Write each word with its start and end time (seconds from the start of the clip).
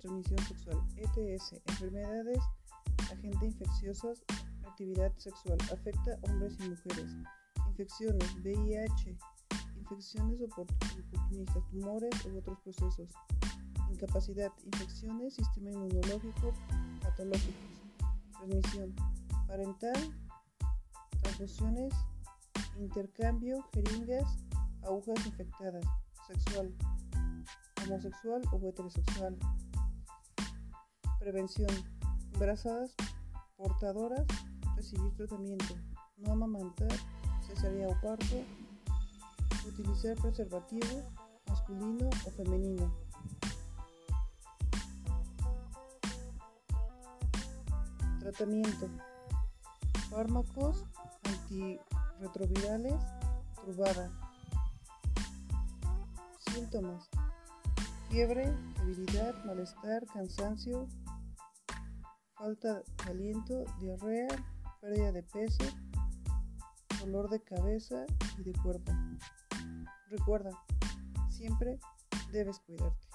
transmisión 0.00 0.38
sexual, 0.38 0.82
ETS, 0.96 1.52
enfermedades, 1.66 2.38
agentes 3.12 3.54
infecciosos, 3.54 4.22
actividad 4.66 5.12
sexual, 5.16 5.58
afecta 5.72 6.12
a 6.14 6.30
hombres 6.30 6.56
y 6.60 6.68
mujeres, 6.70 7.10
infecciones, 7.68 8.34
VIH, 8.42 9.16
infecciones 9.76 10.40
oportunistas, 10.42 11.68
tumores 11.70 12.26
u 12.26 12.38
otros 12.38 12.58
procesos, 12.60 13.10
incapacidad, 13.90 14.52
infecciones, 14.64 15.34
sistema 15.34 15.70
inmunológico, 15.70 16.52
patológicos, 17.02 17.82
transmisión, 18.32 18.94
parental, 19.46 20.14
transfusiones, 21.22 21.92
intercambio, 22.78 23.62
jeringas, 23.74 24.38
agujas 24.82 25.26
infectadas, 25.26 25.84
sexual, 26.26 26.72
homosexual 27.84 28.42
o 28.52 28.68
heterosexual, 28.68 29.36
prevención, 31.20 31.68
embarazadas, 32.32 32.94
portadoras, 33.56 34.26
recibir 34.74 35.14
tratamiento, 35.14 35.76
no 36.16 36.32
amamantar, 36.32 36.88
cesárea 37.46 37.88
o 37.88 38.00
parto, 38.00 38.42
utilizar 39.68 40.16
preservativo 40.16 41.04
masculino 41.46 42.08
o 42.26 42.30
femenino. 42.30 42.90
Tratamiento. 48.20 48.88
Fármacos 50.08 50.84
antirretrovirales, 51.24 53.00
trubada. 53.62 54.10
Síntomas. 56.50 57.19
Fiebre, 58.10 58.52
debilidad, 58.78 59.44
malestar, 59.44 60.04
cansancio, 60.12 60.88
falta 62.34 62.82
de 63.04 63.10
aliento, 63.10 63.64
diarrea, 63.78 64.26
pérdida 64.80 65.12
de 65.12 65.22
peso, 65.22 65.62
dolor 66.98 67.30
de 67.30 67.40
cabeza 67.40 68.04
y 68.36 68.42
de 68.42 68.52
cuerpo. 68.64 68.90
Recuerda, 70.08 70.50
siempre 71.28 71.78
debes 72.32 72.58
cuidarte. 72.58 73.09